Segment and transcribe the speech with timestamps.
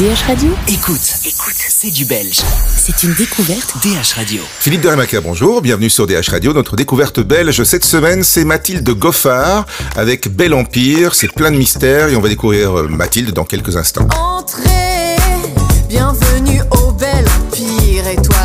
[0.00, 2.40] DH Radio Écoute, écoute, c'est du belge.
[2.74, 3.74] C'est une découverte.
[3.82, 4.40] DH Radio.
[4.58, 6.54] Philippe Dermaker, bonjour, bienvenue sur DH Radio.
[6.54, 9.66] Notre découverte belge cette semaine, c'est Mathilde Goffard
[9.96, 11.14] avec Bel Empire.
[11.14, 14.08] C'est plein de mystères et on va découvrir euh, Mathilde dans quelques instants.
[14.18, 15.16] Entrez,
[15.86, 16.49] bienvenue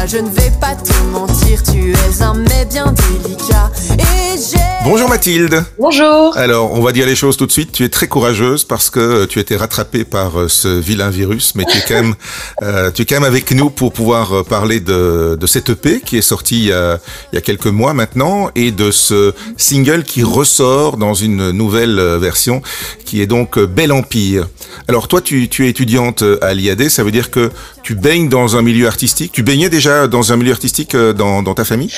[0.08, 3.72] je ne vais pas te mentir, tu es un mets bien délicat.
[3.98, 4.58] Et j'ai.
[4.84, 5.64] Bonjour Mathilde.
[5.80, 6.38] Bonjour.
[6.38, 7.72] Alors, on va dire les choses tout de suite.
[7.72, 11.56] Tu es très courageuse parce que euh, tu étais rattrapée par euh, ce vilain virus,
[11.56, 12.16] mais tu es quand même,
[12.62, 16.18] euh, tu es quand même avec nous pour pouvoir parler de, de cette EP qui
[16.18, 17.00] est sortie il y, a,
[17.34, 22.00] il y a quelques mois maintenant et de ce single qui ressort dans une nouvelle
[22.20, 22.62] version
[23.06, 24.48] qui est donc Bel Empire.
[24.88, 27.50] Alors toi, tu, tu es étudiante à l'IAD, ça veut dire que
[27.82, 29.32] tu baignes dans un milieu artistique.
[29.32, 31.94] Tu baignais déjà dans un milieu artistique euh, dans, ta famille?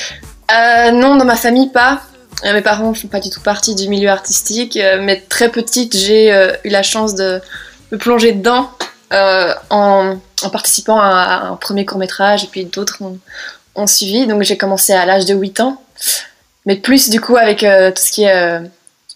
[0.52, 2.02] Euh, non, dans ma famille, pas.
[2.44, 5.96] Euh, Mes parents font pas du tout partie du milieu artistique, euh, mais très petite,
[5.96, 7.40] j'ai euh, eu la chance de
[7.90, 8.70] me plonger dedans
[9.12, 10.18] euh, en,
[10.52, 13.02] participant à, un premier court métrage, et puis d'autres
[13.74, 14.26] ont, suivi.
[14.26, 15.80] Donc j'ai commencé à l'âge de 8 ans,
[16.66, 18.60] mais plus du coup avec euh, tout ce qui est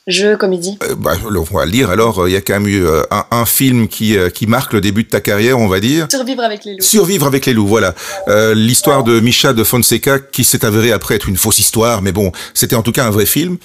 [0.09, 0.79] euh, jeu, comédie.
[0.83, 3.25] Euh, bah, on va lire alors, euh, il y a quand même eu euh, un,
[3.31, 6.07] un film qui, qui marque le début de ta carrière, on va dire.
[6.11, 6.83] Survivre avec les loups.
[6.83, 7.95] Survivre avec les loups, voilà.
[8.29, 12.13] Euh, L'histoire de Micha de Fonseca qui s'est avérée après être une fausse histoire, mais
[12.13, 13.59] bon, c'était en tout cas un vrai film.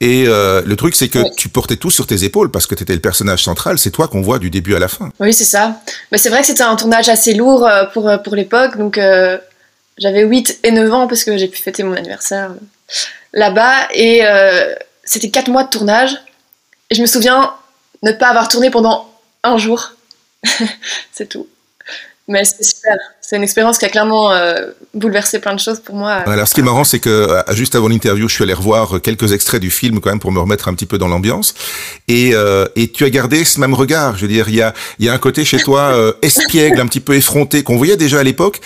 [0.00, 2.82] Et euh, le truc, c'est que tu portais tout sur tes épaules parce que tu
[2.82, 5.10] étais le personnage central, c'est toi qu'on voit du début à la fin.
[5.20, 5.80] Oui, c'est ça.
[6.12, 8.76] Mais c'est vrai que c'était un tournage assez lourd pour, pour l'époque.
[8.76, 8.98] Donc,
[9.98, 12.50] j'avais 8 et 9 ans parce que j'ai pu fêter mon anniversaire
[13.32, 13.88] là-bas.
[13.94, 16.16] Et euh, c'était 4 mois de tournage.
[16.90, 17.54] Et je me souviens
[18.02, 19.10] ne pas avoir tourné pendant
[19.42, 19.92] un jour.
[21.12, 21.46] c'est tout.
[22.26, 22.96] Mais c'était super.
[23.20, 26.10] C'est une expérience qui a clairement euh, bouleversé plein de choses pour moi.
[26.12, 29.02] Alors, ce qui est marrant, c'est que euh, juste avant l'interview, je suis allé revoir
[29.02, 31.52] quelques extraits du film quand même pour me remettre un petit peu dans l'ambiance.
[32.08, 34.16] Et, euh, et tu as gardé ce même regard.
[34.16, 36.80] Je veux dire, il y a, il y a un côté chez toi euh, espiègle,
[36.80, 38.60] un petit peu effronté, qu'on voyait déjà à l'époque.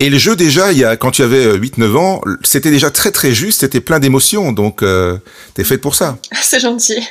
[0.00, 3.10] Et le jeu déjà, il y a, quand tu avais 8-9 ans, c'était déjà très
[3.10, 4.52] très juste, c'était plein d'émotions.
[4.52, 5.16] Donc, euh,
[5.54, 6.18] t'es faite pour ça.
[6.42, 7.02] c'est gentil.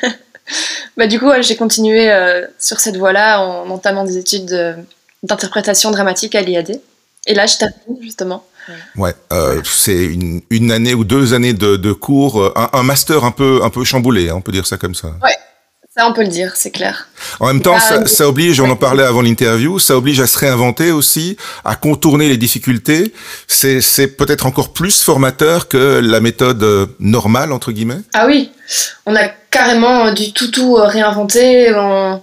[0.97, 4.75] bah, du coup, ouais, j'ai continué euh, sur cette voie-là en entamant des études de-
[5.27, 6.79] d'interprétation dramatique à l'IAD.
[7.27, 8.45] Et là, je termine justement.
[8.97, 12.83] Ouais, euh, c'est une, une année ou deux années de, de cours, euh, un, un
[12.83, 15.09] master un peu un peu chamboulé, hein, on peut dire ça comme ça.
[15.95, 17.07] Ça, on peut le dire, c'est clair.
[17.39, 18.07] En même temps, Bah, ça, oui.
[18.07, 22.29] ça oblige, on en parlait avant l'interview, ça oblige à se réinventer aussi, à contourner
[22.29, 23.13] les difficultés.
[23.47, 28.01] C'est c'est peut-être encore plus formateur que la méthode euh, normale entre guillemets?
[28.13, 28.51] Ah oui,
[29.07, 31.73] on a carrément euh, du tout tout euh, réinventé.
[31.73, 32.21] On,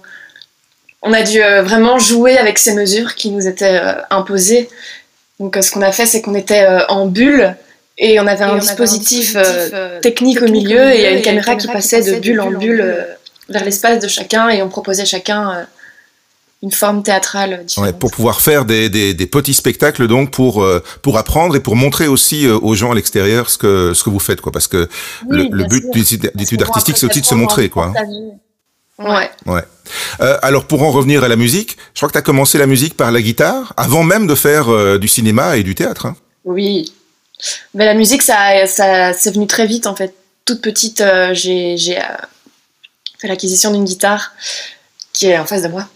[1.05, 4.67] on a dû euh, vraiment jouer avec ces mesures qui nous étaient euh, imposées.
[5.39, 7.55] Donc, euh, ce qu'on a fait, c'est qu'on était euh, en bulle
[7.97, 11.55] et on avait un dispositif, euh, technique au milieu et il y a une caméra
[11.55, 13.03] qui passait de bulle en bulle euh,
[13.47, 15.63] vers l'espace de chacun et on proposait chacun euh,
[16.63, 17.89] une forme théâtrale différente.
[17.89, 21.59] Ouais, pour pouvoir faire des, des, des petits spectacles donc pour euh, pour apprendre et
[21.59, 24.51] pour montrer aussi euh, aux gens à l'extérieur ce que ce que vous fêtes quoi
[24.51, 24.89] parce que
[25.29, 27.93] le, Oui, le but d'études d'études artistiques c'est aussi de se montrer quoi.
[28.97, 29.29] Ouais.
[30.21, 32.65] Euh, alors pour en revenir à la musique, je crois que tu as commencé la
[32.65, 36.05] musique par la guitare avant même de faire euh, du cinéma et du théâtre.
[36.05, 36.15] Hein.
[36.45, 36.93] Oui.
[37.73, 40.13] Mais la musique, ça, ça, c'est venu très vite en fait.
[40.45, 42.03] Toute petite, euh, j'ai, j'ai euh,
[43.19, 44.31] fait l'acquisition d'une guitare
[45.11, 45.87] qui est en face de moi.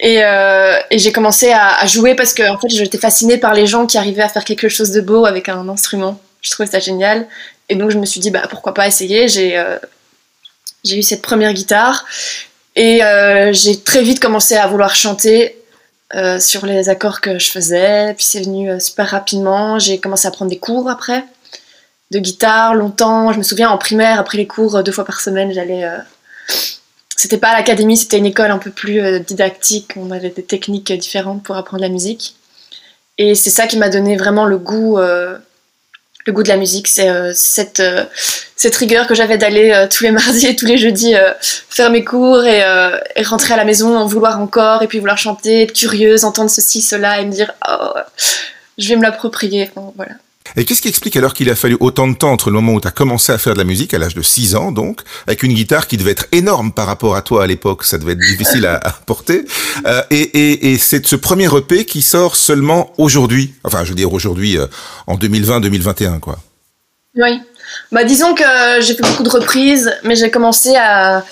[0.00, 3.54] Et, euh, et j'ai commencé à, à jouer parce que en fait, j'étais fascinée par
[3.54, 6.20] les gens qui arrivaient à faire quelque chose de beau avec un instrument.
[6.42, 7.26] Je trouvais ça génial.
[7.68, 9.28] Et donc, je me suis dit, bah, pourquoi pas essayer.
[9.28, 9.78] J'ai, euh,
[10.84, 12.04] j'ai eu cette première guitare.
[12.76, 15.56] Et euh, j'ai très vite commencé à vouloir chanter
[16.14, 18.14] euh, sur les accords que je faisais.
[18.14, 19.78] Puis c'est venu euh, super rapidement.
[19.78, 21.24] J'ai commencé à prendre des cours après,
[22.10, 23.32] de guitare, longtemps.
[23.32, 25.88] Je me souviens en primaire, après les cours, deux fois par semaine, j'allais.
[27.16, 29.92] C'était pas à l'académie, c'était une école un peu plus didactique.
[29.96, 32.34] On avait des techniques différentes pour apprendre la musique.
[33.16, 34.98] Et c'est ça qui m'a donné vraiment le goût,
[36.26, 36.88] le goût de la musique.
[36.88, 38.04] C'est euh, cette, euh,
[38.56, 41.90] cette rigueur que j'avais d'aller euh, tous les mardis et tous les jeudis euh, faire
[41.90, 42.62] mes cours et,
[43.24, 46.82] rentrer à la maison, en vouloir encore, et puis vouloir chanter, être curieuse, entendre ceci,
[46.82, 47.94] cela, et me dire oh,
[48.78, 49.70] je vais me l'approprier.
[49.96, 50.12] Voilà.
[50.56, 52.80] Et qu'est-ce qui explique alors qu'il a fallu autant de temps entre le moment où
[52.80, 55.42] tu as commencé à faire de la musique, à l'âge de 6 ans donc, avec
[55.42, 58.20] une guitare qui devait être énorme par rapport à toi à l'époque, ça devait être
[58.20, 59.44] difficile à, porter,
[59.86, 64.56] euh, et, c'est ce premier EP qui sort seulement aujourd'hui, enfin je veux dire aujourd'hui
[64.58, 64.66] euh,
[65.06, 66.38] en 2020-2021 quoi.
[67.16, 67.40] Oui.
[67.90, 68.44] Bah, disons que
[68.80, 71.24] j'ai fait beaucoup de reprises, mais j'ai commencé à,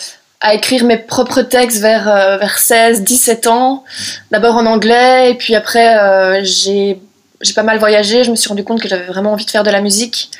[0.52, 3.84] écrire mes propres textes vers, euh, vers 16, 17 ans.
[4.32, 6.98] D'abord en anglais, et puis après, j'ai
[7.42, 8.24] j'ai pas mal voyagé.
[8.24, 10.30] Je me suis rendu compte que j'avais vraiment envie de faire de la musique.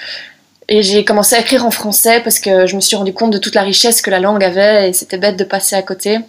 [0.69, 3.39] Et j'ai commencé à écrire en français parce que je me suis rendu compte de
[3.39, 6.21] toute la richesse que la langue avait et c'était bête de passer à côté.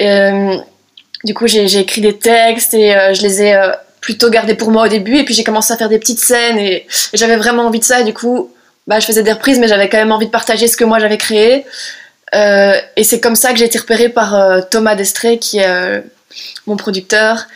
[0.00, 0.56] Euh,
[1.24, 3.56] du coup, j'ai écrit des textes et je les ai
[4.00, 5.16] plutôt gardés pour moi au début.
[5.16, 8.00] Et puis j'ai commencé à faire des petites scènes et, j'avais vraiment envie de ça.
[8.00, 8.50] Et du coup,
[8.86, 10.98] bah, je faisais des reprises, mais j'avais quand même envie de partager ce que moi
[10.98, 11.64] j'avais créé.
[12.34, 15.68] Euh, et c'est comme ça que j'ai été repérée par euh, Thomas Destré, qui est
[15.68, 16.00] euh,
[16.66, 17.46] mon producteur.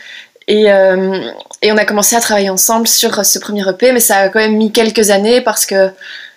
[0.47, 0.67] Et,
[1.61, 4.39] et, on a commencé à travailler ensemble sur ce premier EP, mais ça a quand
[4.39, 5.89] même mis quelques années parce que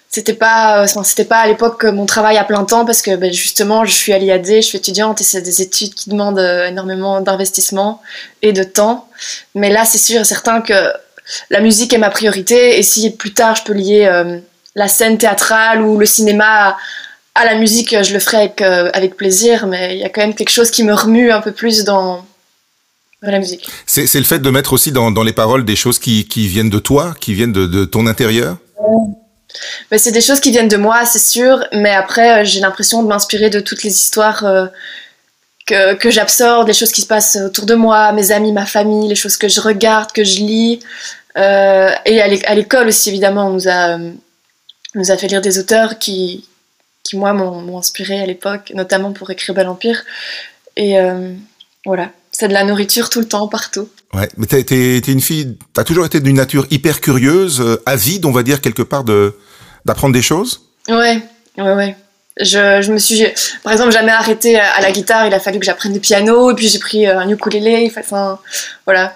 [0.09, 3.85] c'était pas, c'était pas à l'époque mon travail à plein temps parce que ben, justement
[3.85, 8.03] je suis à l'IAD, je suis étudiante et c'est des études qui demandent énormément d'investissement
[8.43, 9.09] et de temps.
[9.55, 10.93] Mais là, c'est sûr et certain que
[11.51, 14.11] la musique est ma priorité et si plus tard je peux lier
[14.75, 16.77] la scène théâtrale ou le cinéma
[17.35, 20.21] à la musique, je le ferai avec, euh, avec plaisir, mais il y a quand
[20.21, 22.25] même quelque chose qui me remue un peu plus dans,
[23.23, 23.69] la musique.
[23.87, 26.71] C'est le fait de mettre aussi dans, dans, les paroles des choses qui, qui viennent
[26.71, 28.57] de toi, qui viennent de, de ton intérieur?
[29.91, 33.03] Ben, C'est des choses qui viennent de moi, c'est sûr, mais après, euh, j'ai l'impression
[33.03, 34.67] de m'inspirer de toutes les histoires euh,
[35.67, 39.09] que, que j'absorbe, les choses qui se passent autour de moi, mes amis, ma famille,
[39.09, 40.81] les choses que je regarde, que je lis.
[41.37, 43.99] et à l'école aussi, évidemment, on nous a
[44.95, 46.49] nous a fait lire des auteurs qui,
[47.03, 50.05] qui moi, m'ont inspiré à l'époque, notamment pour écrire Bel Empire.
[50.77, 51.35] Et euh,
[51.85, 52.11] voilà,
[52.41, 53.89] c'est de la nourriture tout le temps, partout.
[54.15, 58.25] Ouais, mais t'es es, une fille, t'as toujours été d'une nature hyper curieuse, euh, avide,
[58.25, 59.37] on va dire, quelque part, de
[59.85, 60.63] d'apprendre des choses?
[60.89, 61.23] Ouais,
[61.59, 61.97] ouais, ouais.
[62.41, 63.25] Je, je, me suis,
[63.63, 65.27] par exemple, jamais arrêté à la guitare.
[65.27, 67.93] Il a fallu que j'apprenne le piano, et puis j'ai pris euh, un ukulélé.
[67.95, 68.39] Enfin,
[68.87, 69.15] voilà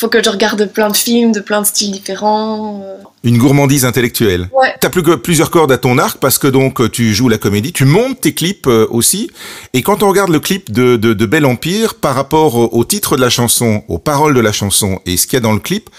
[0.00, 2.82] faut que je regarde plein de films de plein de styles différents.
[2.84, 2.96] Euh.
[3.22, 4.48] Une gourmandise intellectuelle.
[4.58, 4.74] Ouais.
[4.80, 7.72] T'as plus que plusieurs cordes à ton arc parce que donc tu joues la comédie,
[7.72, 9.30] tu montes tes clips euh, aussi.
[9.74, 13.16] Et quand on regarde le clip de, de, de Bel Empire par rapport au titre
[13.16, 15.60] de la chanson, aux paroles de la chanson et ce qu'il y a dans le
[15.60, 15.90] clip,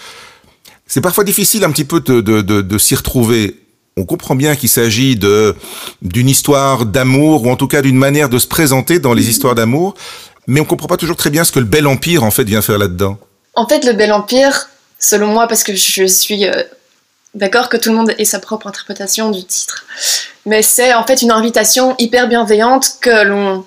[0.86, 3.56] c'est parfois difficile un petit peu de, de, de, de s'y retrouver.
[3.96, 5.54] On comprend bien qu'il s'agit de
[6.00, 9.54] d'une histoire d'amour ou en tout cas d'une manière de se présenter dans les histoires
[9.54, 9.94] d'amour,
[10.48, 12.62] mais on comprend pas toujours très bien ce que le Bel Empire en fait vient
[12.62, 13.16] faire là-dedans.
[13.54, 16.62] En fait, le Bel Empire, selon moi, parce que je suis euh,
[17.34, 19.84] d'accord que tout le monde ait sa propre interprétation du titre,
[20.46, 23.64] mais c'est en fait une invitation hyper bienveillante que l'on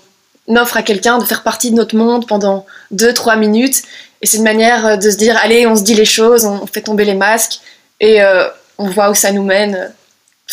[0.50, 3.84] offre à quelqu'un de faire partie de notre monde pendant 2-3 minutes.
[4.22, 6.66] Et c'est une manière euh, de se dire, allez, on se dit les choses, on
[6.66, 7.60] fait tomber les masques
[8.00, 8.48] et euh,
[8.78, 9.94] on voit où ça nous mène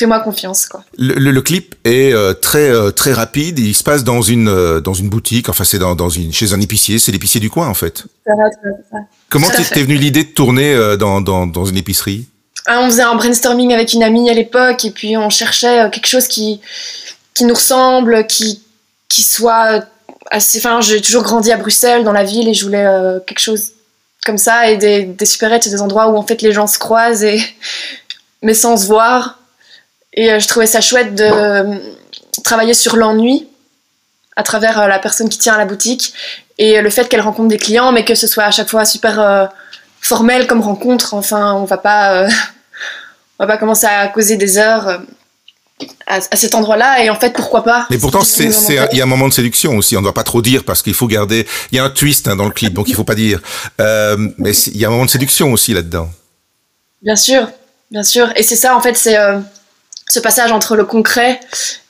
[0.03, 0.85] fais-moi confiance quoi.
[0.99, 3.59] Le, clip est euh, très euh, très rapide.
[3.61, 5.49] Il se passe dans une euh, dans une boutique.
[5.49, 6.99] Enfin, c'est dans, dans une chez un épicier.
[6.99, 8.05] C'est l'épicier du coin en fait.
[8.27, 8.99] Ça va, ça.
[9.31, 12.27] Comment t'es venu l'idée de tourner dans, dans, dans une épicerie?
[12.67, 16.09] Ah, On faisait un brainstorming avec une amie à l'époque et puis on cherchait quelque
[16.09, 16.61] chose qui
[17.35, 18.63] qui nous ressemble, qui
[19.09, 19.85] qui soit
[20.31, 20.59] assez.
[20.59, 22.87] Enfin, j'ai toujours grandi à Bruxelles dans la ville et je voulais
[23.27, 23.73] quelque chose
[24.27, 27.25] comme ça et des, des supérettes, des endroits où en fait les gens se croisent
[27.25, 27.41] et
[28.43, 29.39] mais sans se voir
[30.15, 31.79] et euh, je trouvais ça chouette de euh,
[32.45, 33.49] travailler sur l'ennui
[34.37, 36.13] à travers euh, la personne qui tient à la boutique
[36.59, 39.51] et le fait qu'elle rencontre des clients, mais que ce soit à chaque fois super
[40.01, 41.15] formel comme rencontre.
[41.15, 42.27] Enfin, on va pas,
[43.39, 45.01] on va pas commencer à causer des heures.
[46.07, 47.03] À, cet endroit-là.
[47.03, 47.89] Et en fait pourquoi pas?
[47.91, 48.51] Mais pourtant c'est
[48.93, 49.97] il y a un moment de séduction aussi.
[49.97, 52.29] On ne doit pas trop dire parce qu'il faut garder il y a un twist
[52.29, 53.41] hein, dans le clip donc il faut pas dire.
[53.81, 56.09] Mais il y a un moment de séduction aussi là-dedans.
[57.03, 57.49] Bien sûr
[57.91, 58.31] bien sûr.
[58.37, 59.17] Et c'est ça en fait c'est
[60.13, 61.41] ce passage entre le concret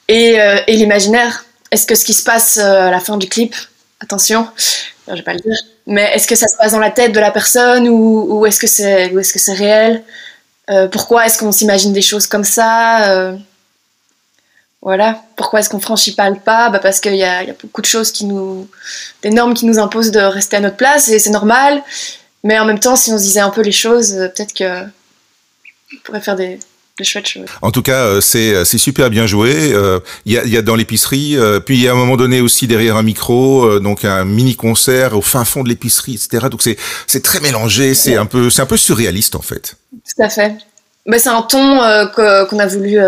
[0.07, 1.45] et, euh, et l'imaginaire.
[1.73, 3.57] Est-ce que ce qui se passe euh, à la fin du clip,
[4.01, 4.47] attention,
[5.09, 7.19] je vais pas le dire, mais est-ce que ça se passe dans la tête de
[7.19, 10.05] la personne ou, est-ce que c'est est -ce c'est réel
[10.71, 12.69] euh, Pourquoi est-ce qu'on s'imagine des choses comme ça
[14.83, 15.09] Voilà.
[15.37, 17.91] Pourquoi est-ce qu'on franchit pas le pas bah Parce qu'il y, y a, beaucoup de
[17.95, 18.69] choses qui nous.
[19.23, 21.83] des normes qui nous imposent de rester à notre place et c'est normal.
[22.47, 24.71] Mais en même temps, si on se disait un peu les choses, peut-être que.
[25.95, 26.59] on pourrait faire des,
[27.63, 29.73] en tout cas, euh, c'est euh, c'est super bien joué.
[29.73, 32.41] Euh, il y, a, y a dans l'épicerie, puis il y a un moment donné
[32.41, 36.49] aussi derrière un micro, donc un mini concert au fin fond de l'épicerie, etc.
[36.51, 39.77] Donc c'est c'est très mélangé, c'est un peu c'est un peu surréaliste en fait.
[39.93, 40.55] Tout à fait.
[41.07, 41.79] Mais c'est un ton
[42.15, 42.99] qu'on a voulu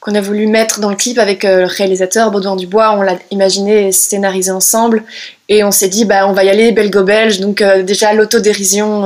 [0.00, 2.92] qu'on a voulu mettre dans le clip avec le réalisateur Baudouin Dubois.
[2.92, 5.02] On l'a imaginé et scénarisé ensemble,
[5.48, 7.40] et on s'est dit bah on va y aller belgo-belge.
[7.40, 9.04] Donc déjà l'autodérision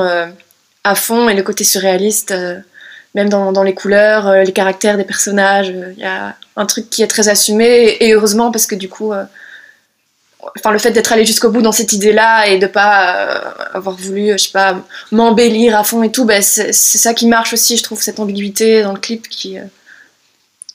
[0.84, 2.34] à fond et le côté surréaliste
[3.14, 5.68] même dans, les couleurs, euh, les caractères des personnages.
[5.68, 8.88] Il euh, y a un truc qui est très assumé et, heureusement parce que du
[8.88, 9.24] coup, euh,
[10.56, 14.32] enfin le fait d'être allé jusqu'au bout dans cette idée-là et de pas avoir voulu,
[14.32, 14.76] je sais pas,
[15.10, 18.82] m'embellir à fond et tout, ben c'est ça qui marche aussi, je trouve cette ambiguïté
[18.82, 19.58] dans le clip qui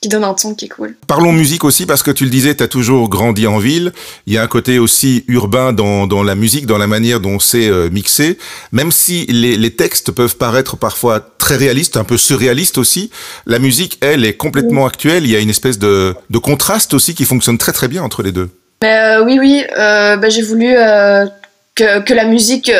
[0.06, 0.94] qui donne un ton qui est cool.
[1.08, 3.92] Parlons musique aussi, parce que tu le disais, tu as toujours grandi en ville.
[4.28, 7.40] Il y a un côté aussi urbain dans, dans la musique, dans la manière dont
[7.40, 8.38] c'est euh, mixé.
[8.70, 13.10] Même si les, les, textes peuvent paraître parfois très réalistes, un peu surréalistes aussi,
[13.46, 15.24] la musique, elle, est complètement actuelle.
[15.24, 18.22] Il y a une espèce de, de, contraste aussi qui fonctionne très très bien entre
[18.22, 18.48] les deux.
[18.84, 21.26] Euh, oui, oui, euh, bah, j'ai voulu euh,
[21.74, 22.70] que, que la musique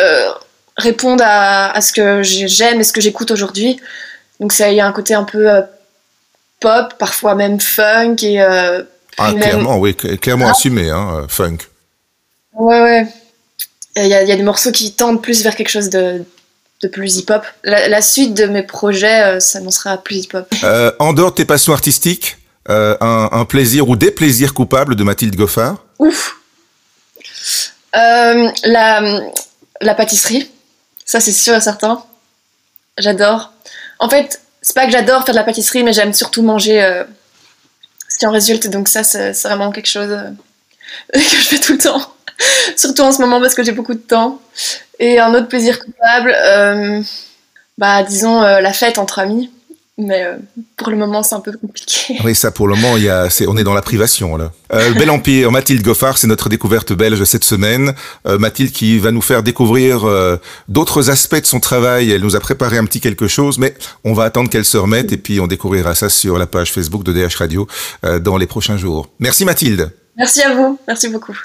[0.76, 3.80] réponde à, à ce que j'aime et ce que j'écoute aujourd'hui.
[4.38, 5.48] Donc il y a un côté un peu
[6.60, 8.82] pop, parfois même funk et euh,
[9.18, 11.58] ah, même- clairement, oui, cl- clairement assumé, hein, euh, funk.
[12.54, 13.06] Ouais, ouais.
[13.96, 16.24] Il y, a, il y a des morceaux qui tendent plus vers quelque chose de,
[16.82, 17.44] de plus hip-hop.
[17.64, 20.46] La, la suite de mes projets euh, s'annoncera plus hip-hop.
[20.64, 22.36] Euh, en dehors de tes passions artistiques,
[22.68, 25.76] euh, un, un plaisir ou des plaisirs coupables de Mathilde Goffard?
[25.98, 26.34] Ouf
[28.64, 29.00] la,
[29.80, 30.50] la pâtisserie,
[31.04, 32.04] ça c'est sûr et certain.
[32.98, 33.52] J'adore.
[33.98, 37.04] En fait, c'est pas que j'adore faire de la pâtisserie, mais j'aime surtout manger euh,
[38.08, 38.66] ce qui en résulte.
[38.68, 40.30] Donc ça, c'est vraiment quelque chose euh,
[41.14, 42.02] que je fais tout le temps.
[42.76, 44.42] surtout en ce moment parce que j'ai beaucoup de temps.
[44.98, 47.00] Et un autre plaisir coupable, euh,
[47.78, 49.52] bah disons la fête entre amis.
[49.98, 50.36] Mais euh,
[50.76, 52.18] pour le moment, c'est un peu compliqué.
[52.24, 54.52] Oui, ça pour le moment, il y a, c'est, on est dans la privation là.
[54.72, 57.94] Euh, Bel Empire, Mathilde Goffard, c'est notre découverte belge cette semaine.
[58.26, 60.36] Euh, Mathilde qui va nous faire découvrir euh,
[60.68, 62.10] d'autres aspects de son travail.
[62.10, 63.74] Elle nous a préparé un petit quelque chose, mais
[64.04, 67.02] on va attendre qu'elle se remette et puis on découvrira ça sur la page Facebook
[67.02, 67.66] de DH Radio
[68.04, 69.08] euh, dans les prochains jours.
[69.18, 69.90] Merci Mathilde.
[70.16, 71.36] Merci à vous, merci beaucoup.